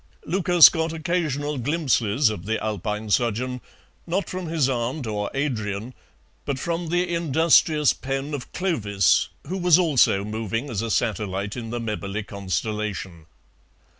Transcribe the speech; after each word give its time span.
Lucas 0.25 0.67
got 0.67 0.93
occasional 0.93 1.59
glimpses 1.59 2.31
of 2.31 2.47
the 2.47 2.59
Alpine 2.59 3.11
sojourn, 3.11 3.61
not 4.07 4.27
from 4.31 4.47
his 4.47 4.67
aunt 4.67 5.05
or 5.05 5.29
Adrian, 5.35 5.93
but 6.43 6.57
from 6.57 6.87
the 6.89 7.13
industrious 7.13 7.93
pen 7.93 8.33
of 8.33 8.51
Clovis, 8.51 9.29
who 9.45 9.59
was 9.59 9.77
also 9.77 10.23
moving 10.23 10.71
as 10.71 10.81
a 10.81 10.89
satellite 10.89 11.55
in 11.55 11.69
the 11.69 11.79
Mebberley 11.79 12.23
constellation. 12.23 13.27